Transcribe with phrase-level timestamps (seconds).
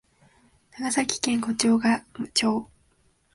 [0.71, 2.03] 長崎県小値賀
[2.33, 2.67] 町